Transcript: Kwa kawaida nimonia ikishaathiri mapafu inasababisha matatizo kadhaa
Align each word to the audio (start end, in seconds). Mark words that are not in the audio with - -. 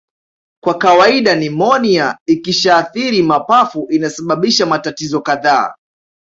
Kwa 0.63 0.73
kawaida 0.77 1.35
nimonia 1.35 2.17
ikishaathiri 2.27 3.23
mapafu 3.23 3.87
inasababisha 3.89 4.65
matatizo 4.65 5.21
kadhaa 5.21 5.75